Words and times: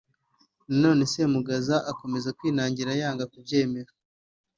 Na 0.69 0.75
none 0.83 1.01
Semugaza 1.11 1.75
akomeza 1.91 2.29
kwinangira 2.37 2.91
yanga 3.01 3.25
kubyemera 3.33 3.91